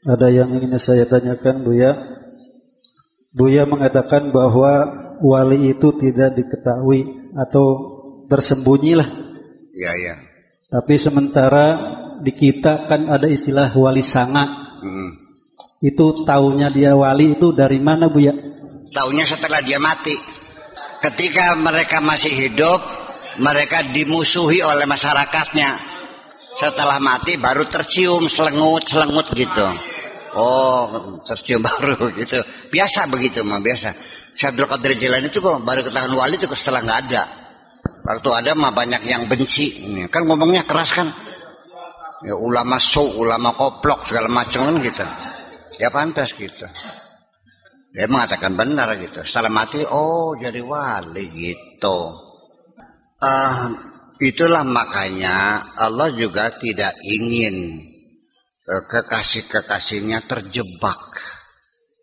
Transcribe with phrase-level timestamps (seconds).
[0.00, 1.92] Ada yang ingin saya tanyakan Buya.
[3.36, 4.88] Buya mengatakan bahwa
[5.20, 7.66] wali itu tidak diketahui atau
[8.32, 9.08] tersembunyilah.
[9.76, 10.16] Ya ya.
[10.72, 11.66] Tapi sementara
[12.24, 14.48] di kita kan ada istilah wali sanga.
[14.80, 15.20] Hmm.
[15.84, 18.32] Itu taunya dia wali itu dari mana Buya?
[18.88, 20.16] Taunya setelah dia mati.
[21.04, 22.80] Ketika mereka masih hidup,
[23.40, 25.76] mereka dimusuhi oleh masyarakatnya.
[26.56, 29.89] Setelah mati baru tercium selengut-selengut gitu.
[30.34, 32.38] Oh, tercium baru gitu.
[32.70, 33.90] Biasa begitu mah biasa.
[34.34, 37.22] Syekh Abdul Qadir Jilani itu kok baru ketahuan wali itu setelah nggak ada.
[38.00, 39.90] Waktu ada mah banyak yang benci.
[39.90, 41.10] Ini kan ngomongnya keras kan.
[42.20, 45.04] Ya ulama su, ulama koplok segala macam kan gitu.
[45.80, 46.68] Ya pantas gitu.
[47.90, 49.24] Dia mengatakan benar gitu.
[49.26, 51.98] Setelah mati, oh jadi wali gitu.
[53.20, 53.56] Uh,
[54.22, 57.89] itulah makanya Allah juga tidak ingin
[58.70, 61.18] kekasih-kekasihnya terjebak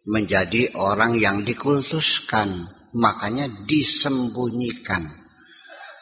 [0.07, 2.76] menjadi orang yang dikultuskan.
[2.98, 5.05] Makanya disembunyikan.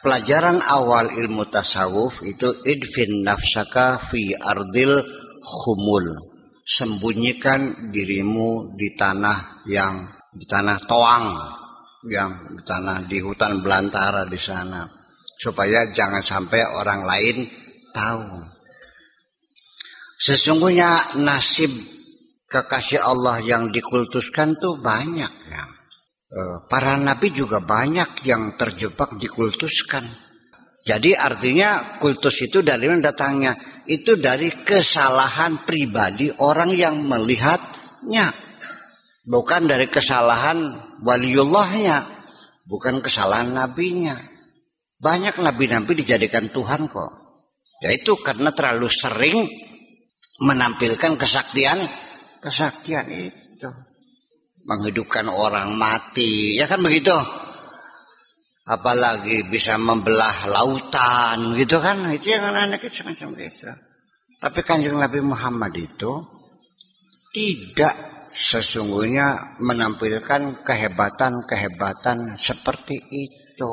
[0.00, 5.02] Pelajaran awal ilmu tasawuf itu idfin nafsaka fi ardil
[5.42, 6.06] khumul.
[6.62, 11.26] Sembunyikan dirimu di tanah yang di tanah toang
[12.06, 14.86] yang di tanah di hutan belantara di sana
[15.36, 17.36] supaya jangan sampai orang lain
[17.92, 18.55] tahu.
[20.16, 21.68] Sesungguhnya nasib
[22.48, 25.64] kekasih Allah yang dikultuskan tuh banyak ya.
[26.66, 30.04] Para nabi juga banyak yang terjebak dikultuskan.
[30.86, 33.54] Jadi artinya kultus itu dari mana datangnya?
[33.86, 38.34] Itu dari kesalahan pribadi orang yang melihatnya.
[39.26, 42.06] Bukan dari kesalahan waliullahnya.
[42.66, 44.18] Bukan kesalahan nabinya.
[44.98, 47.12] Banyak nabi-nabi dijadikan Tuhan kok.
[47.82, 49.46] Yaitu karena terlalu sering
[50.40, 51.80] menampilkan kesaktian.
[52.40, 53.70] Kesaktian itu.
[54.66, 56.58] Menghidupkan orang mati.
[56.58, 57.14] Ya kan begitu.
[58.66, 62.10] Apalagi bisa membelah lautan gitu kan.
[62.10, 63.70] Itu yang anak-anak itu semacam itu.
[64.36, 66.12] Tapi kanjeng Nabi Muhammad itu
[67.32, 67.94] tidak
[68.36, 73.72] sesungguhnya menampilkan kehebatan-kehebatan seperti itu.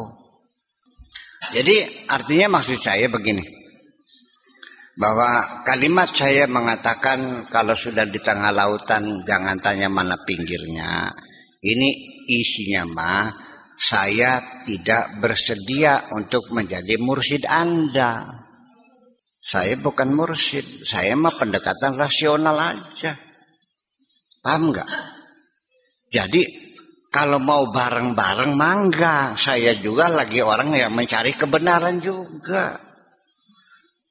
[1.51, 3.43] Jadi artinya maksud saya begini.
[4.93, 11.09] Bahwa kalimat saya mengatakan kalau sudah di tengah lautan jangan tanya mana pinggirnya.
[11.63, 11.89] Ini
[12.29, 13.25] isinya mah
[13.73, 18.43] saya tidak bersedia untuk menjadi mursid Anda.
[19.43, 23.17] Saya bukan mursid, saya mah pendekatan rasional aja.
[24.39, 24.89] Paham nggak?
[26.13, 26.43] Jadi
[27.13, 32.92] kalau mau bareng-bareng mangga, saya juga lagi orang yang mencari kebenaran juga.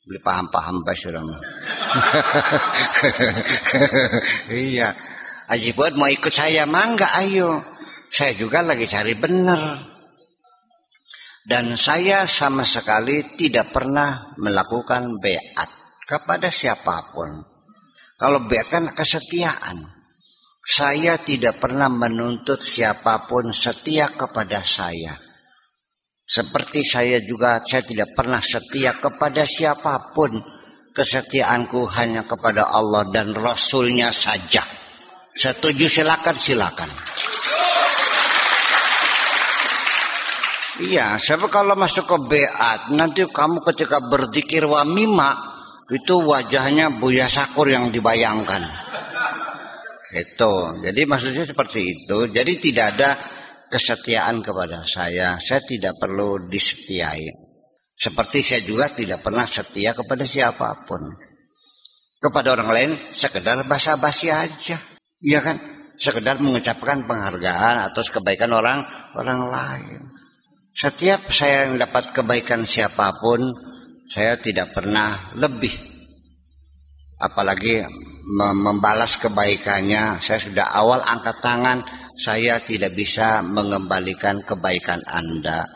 [0.02, 1.30] Beli paham-paham basiram.
[4.50, 4.90] iya.
[5.46, 7.62] Aji buat mau ikut saya mangga ayo.
[8.10, 9.78] Saya juga lagi cari benar.
[11.46, 15.70] Dan saya sama sekali tidak pernah melakukan beat
[16.06, 17.38] kepada siapa pun.
[18.18, 20.02] Kalau beat kan kesetiaan.
[20.62, 25.31] Saya tidak pernah menuntut siapa pun setia kepada saya.
[26.32, 30.32] Seperti saya juga saya tidak pernah setia kepada siapa pun.
[30.92, 34.64] Kesetiaanku hanya kepada Allah dan Rasulnya saja.
[35.32, 36.88] Setuju silakan silakan.
[40.88, 45.36] Iya, sebab kalau masuk ke beat nanti kamu ketika berzikir wa mima
[45.92, 48.64] itu wajahnya Buya Sakur yang dibayangkan.
[50.16, 50.80] Itu.
[50.80, 52.28] Jadi maksudnya seperti itu.
[52.32, 53.10] Jadi tidak ada
[53.72, 55.40] kesetiaan kepada saya.
[55.40, 57.24] Saya tidak perlu disetiai.
[57.96, 61.00] Seperti saya juga tidak pernah setia kepada siapa pun.
[62.20, 64.76] Kepada orang lain sekedar basa-basi aja.
[65.24, 65.56] Iya kan?
[65.96, 68.84] Sekedar mengucapkan penghargaan atas kebaikan orang
[69.16, 70.00] orang lain.
[70.72, 73.40] Setiap saya yang dapat kebaikan siapa pun,
[74.08, 75.72] saya tidak pernah lebih.
[77.22, 77.84] Apalagi
[78.40, 81.84] membalas kebaikannya, saya sudah awal angkat tangan,
[82.22, 85.66] saya tidak bisa mengembalikan kebaikan Anda.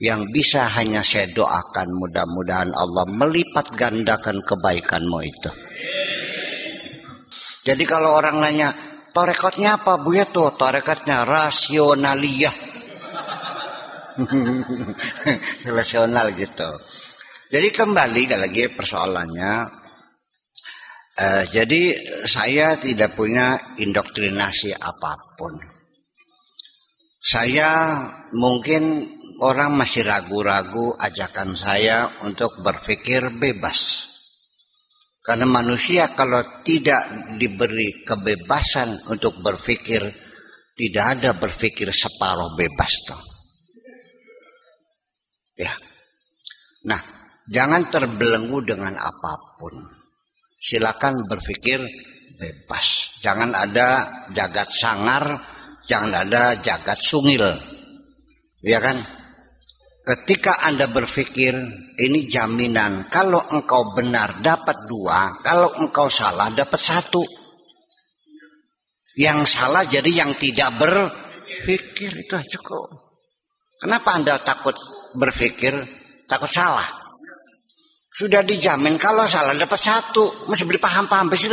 [0.00, 5.52] Yang bisa hanya saya doakan mudah-mudahan Allah melipat gandakan kebaikanmu itu.
[7.68, 8.72] Jadi kalau orang nanya,
[9.12, 10.56] torekotnya apa Bu ya tuh?
[10.56, 12.56] Torekotnya rasionaliyah.
[15.76, 16.70] Rasional gitu.
[17.52, 19.52] Jadi kembali lagi persoalannya.
[21.20, 25.69] Uh, jadi saya tidak punya indoktrinasi apa pun.
[27.20, 28.00] Saya
[28.32, 29.04] mungkin
[29.44, 34.08] orang masih ragu-ragu ajakan saya untuk berpikir bebas.
[35.20, 40.00] Karena manusia kalau tidak diberi kebebasan untuk berpikir,
[40.72, 43.20] tidak ada berpikir separuh bebas toh.
[45.60, 45.76] Ya.
[46.88, 47.00] Nah,
[47.44, 49.76] jangan terbelenggu dengan apa pun.
[50.56, 51.84] Silakan berpikir
[52.40, 53.20] bebas.
[53.20, 53.88] Jangan ada
[54.32, 55.36] jagat sangar,
[55.90, 57.42] jangan ada jagat sungil.
[58.62, 58.94] Ya kan?
[60.06, 61.52] Ketika Anda berpikir
[61.98, 67.26] ini jaminan, kalau engkau benar dapat dua, kalau engkau salah dapat satu.
[69.18, 72.88] Yang salah jadi yang tidak berpikir itu cukup.
[73.82, 74.78] Kenapa Anda takut
[75.18, 75.74] berpikir,
[76.30, 76.86] takut salah?
[78.14, 81.50] Sudah dijamin kalau salah dapat satu, masih beli paham-paham sih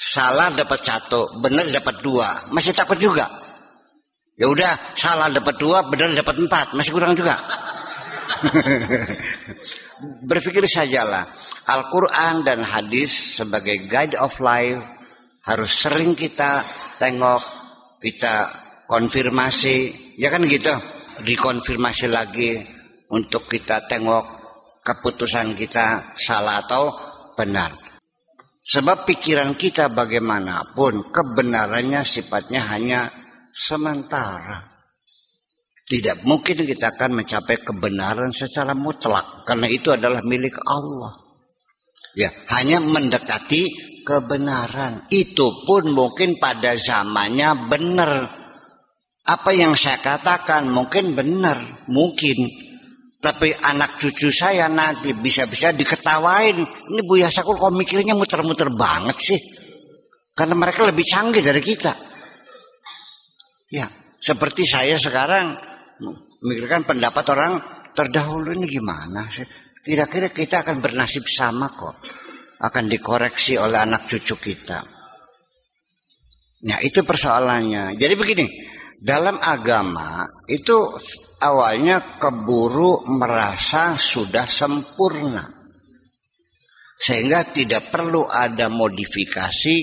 [0.00, 3.28] Salah dapat satu, benar dapat dua, masih takut juga.
[4.40, 7.36] Ya udah, salah dapat dua, benar dapat empat, masih kurang juga.
[10.24, 11.28] Berpikir sajalah,
[11.68, 14.80] Al-Quran dan hadis sebagai guide of life
[15.44, 16.64] harus sering kita
[16.96, 17.44] tengok,
[18.00, 18.48] kita
[18.88, 20.72] konfirmasi, ya kan gitu,
[21.28, 22.56] dikonfirmasi lagi
[23.12, 24.24] untuk kita tengok
[24.80, 26.88] keputusan kita salah atau
[27.36, 27.89] benar.
[28.70, 33.10] Sebab pikiran kita bagaimanapun kebenarannya sifatnya hanya
[33.50, 34.70] sementara.
[35.90, 41.18] Tidak mungkin kita akan mencapai kebenaran secara mutlak karena itu adalah milik Allah.
[42.14, 45.10] Ya, hanya mendekati kebenaran.
[45.10, 48.10] Itu pun mungkin pada zamannya benar.
[49.26, 52.38] Apa yang saya katakan mungkin benar, mungkin.
[53.20, 56.56] Tapi anak cucu saya nanti bisa-bisa diketawain.
[56.88, 59.40] Ini Bu Yasakul kok mikirnya muter-muter banget sih.
[60.32, 61.92] Karena mereka lebih canggih dari kita.
[63.68, 65.52] Ya, seperti saya sekarang
[66.40, 67.52] memikirkan pendapat orang
[67.92, 69.44] terdahulu ini gimana sih?
[69.84, 72.00] Kira-kira kita akan bernasib sama kok.
[72.64, 74.80] Akan dikoreksi oleh anak cucu kita.
[76.60, 78.00] Nah itu persoalannya.
[78.00, 78.46] Jadi begini,
[79.00, 80.76] dalam agama itu
[81.40, 85.48] awalnya keburu merasa sudah sempurna.
[87.00, 89.76] Sehingga tidak perlu ada modifikasi,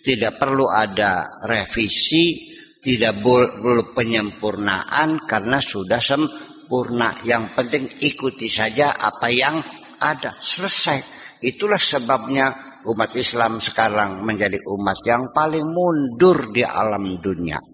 [0.00, 2.48] tidak perlu ada revisi,
[2.80, 7.20] tidak perlu penyempurnaan karena sudah sempurna.
[7.28, 9.60] Yang penting ikuti saja apa yang
[10.00, 10.40] ada.
[10.40, 11.20] Selesai.
[11.44, 17.71] Itulah sebabnya umat Islam sekarang menjadi umat yang paling mundur di alam dunia.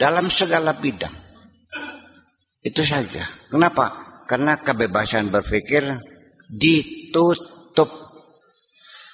[0.00, 1.14] Dalam segala bidang.
[2.64, 3.28] Itu saja.
[3.52, 4.20] Kenapa?
[4.24, 5.84] Karena kebebasan berpikir
[6.48, 8.02] ditutup.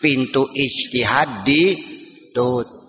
[0.00, 2.79] Pintu ijtihad ditutup